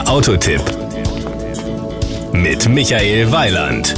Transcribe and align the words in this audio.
Der 0.00 0.08
Autotipp 0.08 0.62
mit 2.32 2.66
Michael 2.70 3.30
Weiland. 3.32 3.94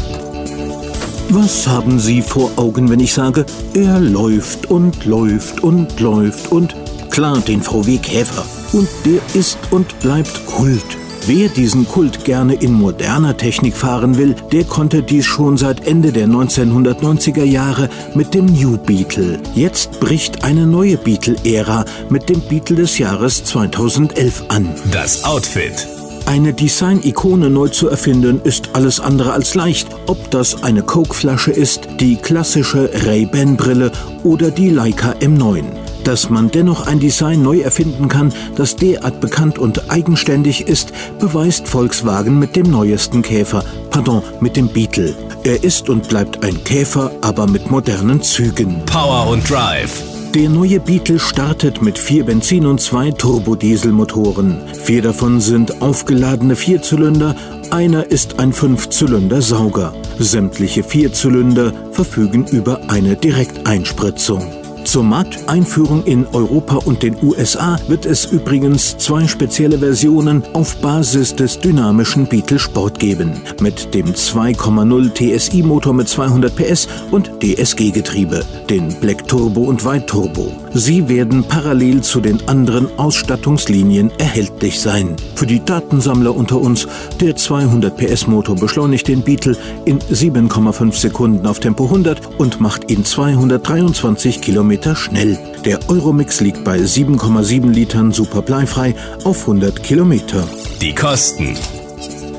Was 1.29 1.69
haben 1.69 2.01
Sie 2.01 2.23
vor 2.23 2.51
Augen, 2.57 2.91
wenn 2.91 2.99
ich 2.99 3.15
sage, 3.15 3.47
er 3.73 4.01
läuft 4.01 4.69
und 4.69 5.05
läuft 5.05 5.63
und 5.63 6.01
läuft 6.01 6.51
und 6.51 6.75
klar 7.11 7.39
den 7.47 7.63
VW 7.63 7.99
Käfer. 7.99 8.45
Und 8.73 8.89
der 9.05 9.21
ist 9.35 9.59
und 9.71 9.97
bleibt 10.01 10.45
Kult. 10.47 11.02
Wer 11.25 11.49
diesen 11.49 11.87
Kult 11.87 12.25
gerne 12.25 12.55
in 12.55 12.73
moderner 12.73 13.37
Technik 13.37 13.77
fahren 13.77 14.19
will, 14.19 14.35
der 14.51 14.65
konnte 14.65 15.05
dies 15.05 15.25
schon 15.25 15.57
seit 15.57 15.87
Ende 15.87 16.11
der 16.11 16.27
1990er 16.27 17.45
Jahre 17.45 17.89
mit 18.15 18.35
dem 18.35 18.47
New 18.47 18.77
Beetle. 18.77 19.39
Jetzt 19.55 20.01
bricht 20.01 20.43
eine 20.43 20.67
neue 20.67 20.97
Beetle-Ära 20.97 21.85
mit 22.11 22.29
dem 22.29 22.41
Beetle 22.41 22.75
des 22.75 22.99
Jahres 22.99 23.45
2011 23.45 24.47
an. 24.49 24.75
Das 24.91 25.23
Outfit. 25.23 25.87
Eine 26.27 26.53
Design-Ikone 26.53 27.51
neu 27.51 27.69
zu 27.69 27.89
erfinden, 27.89 28.41
ist 28.43 28.71
alles 28.73 28.99
andere 28.99 29.33
als 29.33 29.55
leicht. 29.55 29.89
Ob 30.07 30.29
das 30.33 30.65
eine 30.65 30.83
Coke-Flasche 30.83 31.53
ist, 31.53 31.87
die 32.01 32.17
klassische 32.17 32.91
Ray-Ban-Brille 32.93 33.93
oder 34.25 34.51
die 34.51 34.71
Leica 34.71 35.13
M9. 35.21 35.82
Dass 36.05 36.31
man 36.31 36.51
dennoch 36.51 36.87
ein 36.87 36.99
Design 36.99 37.43
neu 37.43 37.61
erfinden 37.61 38.09
kann, 38.09 38.33
das 38.57 38.77
derart 38.77 39.21
bekannt 39.21 39.59
und 39.59 39.91
eigenständig 39.91 40.69
ist, 40.69 40.93
beweist 41.19 41.69
Volkswagen 41.69 42.39
mit 42.39 42.57
dem 42.57 42.71
neuesten 42.71 43.23
Käfer, 43.23 43.65
pardon, 43.91 44.23
mit 44.41 44.57
dem 44.57 44.69
Beetle. 44.69 45.15
Er 45.45 45.63
ist 45.63 45.89
und 45.89 46.09
bleibt 46.09 46.45
ein 46.45 46.63
Käfer, 46.65 47.13
aber 47.21 47.47
mit 47.47 47.71
modernen 47.71 48.23
Zügen. 48.23 48.85
Power 48.87 49.29
und 49.29 49.49
Drive. 49.49 50.03
Der 50.35 50.49
neue 50.49 50.81
Beetle 50.81 51.19
startet 51.19 51.83
mit 51.83 51.99
vier 51.99 52.25
Benzin- 52.25 52.65
und 52.65 52.81
zwei 52.81 53.11
Turbodieselmotoren. 53.11 54.63
Vier 54.83 55.03
davon 55.03 55.43
sind 55.43 55.83
aufgeladene 55.83 56.57
Vierzylinder, 56.57 57.37
einer 57.71 58.07
ist 58.07 58.39
ein 58.39 58.55
Fünfzylinder-Sauger. 58.55 59.93
Sämtliche 60.19 60.85
Vierzylinder 60.85 61.75
verfügen 61.93 62.47
über 62.47 62.81
eine 62.89 63.15
Direkteinspritzung. 63.15 64.62
Zur 64.85 65.05
Markteinführung 65.05 66.05
in 66.05 66.27
Europa 66.33 66.77
und 66.77 67.03
den 67.03 67.17
USA 67.23 67.79
wird 67.89 68.07
es 68.07 68.27
übrigens 68.27 68.97
zwei 68.99 69.27
spezielle 69.27 69.79
Versionen 69.79 70.43
auf 70.53 70.77
Basis 70.77 71.35
des 71.35 71.59
dynamischen 71.59 72.27
Beetle 72.27 72.59
Sport 72.59 72.99
geben, 72.99 73.41
mit 73.61 73.95
dem 73.95 74.07
2,0 74.07 75.39
TSI-Motor 75.39 75.95
mit 75.95 76.09
200 76.09 76.55
PS 76.55 76.89
und 77.11 77.31
DSG-Getriebe, 77.43 78.45
den 78.69 78.89
Black 79.01 79.27
Turbo 79.29 79.63
und 79.63 79.85
White 79.85 80.07
Turbo. 80.07 80.62
Sie 80.75 81.09
werden 81.09 81.45
parallel 81.45 82.03
zu 82.03 82.21
den 82.21 82.49
anderen 82.49 82.89
Ausstattungslinien 82.99 84.11
erhältlich 84.19 84.81
sein. 84.81 85.17
Für 85.35 85.47
die 85.47 85.65
Datensammler 85.65 86.35
unter 86.35 86.61
uns, 86.61 86.89
der 87.21 87.37
200 87.37 87.97
PS 87.97 88.27
Motor 88.27 88.57
beschleunigt 88.57 89.09
den 89.09 89.23
Beetle 89.23 89.57
in 89.85 89.99
7,5 89.99 90.93
Sekunden 90.95 91.47
auf 91.47 91.61
Tempo 91.61 91.85
100 91.85 92.39
und 92.39 92.61
macht 92.61 92.91
ihn 92.91 93.05
223 93.05 94.41
Kilometer 94.41 94.97
schnell. 94.97 95.39
Der 95.65 95.79
Euromix 95.89 96.41
liegt 96.41 96.65
bei 96.65 96.79
7,7 96.79 97.71
Litern 97.71 98.13
super 98.13 98.43
bleifrei 98.43 98.95
auf 99.25 99.43
100 99.43 99.83
Kilometer. 99.83 100.49
Die 100.81 100.95
Kosten. 100.95 101.55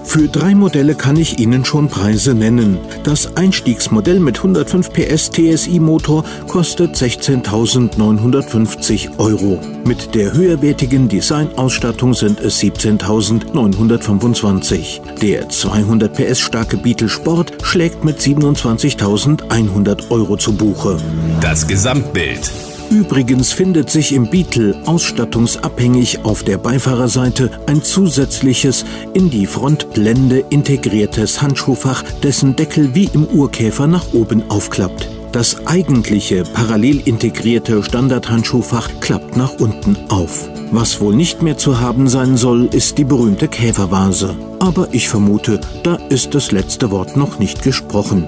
Für 0.06 0.28
drei 0.28 0.54
Modelle 0.54 0.96
kann 0.96 1.18
ich 1.18 1.40
Ihnen 1.40 1.66
schon 1.66 1.88
Preise 1.88 2.34
nennen. 2.34 2.78
Das 3.04 3.36
Einstiegsmodell 3.36 4.20
mit 4.20 4.38
105 4.38 4.94
PS 4.94 5.32
TSI-Motor 5.32 6.24
kostet 6.48 6.96
16.950 6.96 9.18
Euro. 9.18 9.60
Mit 9.86 10.14
der 10.16 10.34
höherwertigen 10.34 11.08
Designausstattung 11.08 12.14
sind 12.14 12.40
es 12.40 12.60
17.925. 12.62 15.02
Der 15.22 15.50
200 15.50 16.14
PS 16.14 16.40
starke 16.40 16.78
Beetle 16.78 17.10
Sport 17.10 17.54
schlägt 17.64 18.04
mit 18.04 18.20
27.100 18.20 20.12
Euro 20.12 20.38
zu 20.38 20.54
Buche. 20.54 20.98
Das 21.42 21.68
Gesamtbild. 21.68 22.52
Übrigens 22.94 23.52
findet 23.52 23.90
sich 23.90 24.14
im 24.14 24.30
Beetle 24.30 24.80
ausstattungsabhängig 24.86 26.26
auf 26.26 26.44
der 26.44 26.60
Beifahrerseite 26.60 27.50
ein 27.66 27.82
zusätzliches 27.82 28.86
in 29.16 29.32
die 29.32 29.48
Frontblende 29.48 30.46
integriertes 30.52 31.42
Handschuhfach, 31.42 32.04
dessen 32.22 32.56
Deckel 32.56 32.94
wie 32.94 33.10
im 33.12 33.26
Urkäfer 33.26 33.88
nach 33.88 34.14
oben 34.14 34.44
aufklappt. 34.52 35.10
Das 35.32 35.66
eigentliche 35.66 36.44
parallel 36.44 37.02
integrierte 37.06 37.82
Standardhandschuhfach 37.82 38.88
klappt 39.02 39.38
nach 39.38 39.54
unten 39.60 39.98
auf. 40.10 40.48
Was 40.70 41.02
wohl 41.02 41.16
nicht 41.16 41.42
mehr 41.42 41.58
zu 41.58 41.80
haben 41.80 42.08
sein 42.08 42.38
soll, 42.38 42.68
ist 42.72 43.00
die 43.00 43.06
berühmte 43.06 43.48
Käfervase. 43.48 44.36
Aber 44.60 44.90
ich 44.92 45.10
vermute, 45.10 45.60
da 45.82 45.96
ist 46.10 46.36
das 46.36 46.52
letzte 46.52 46.92
Wort 46.92 47.18
noch 47.18 47.40
nicht 47.40 47.64
gesprochen. 47.64 48.28